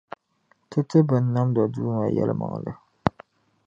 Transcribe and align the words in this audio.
Ti 0.69 0.79
ti 0.89 0.99
binnamda 1.07 1.63
Duuma 1.73 2.03
yεlimaŋli. 2.15 2.71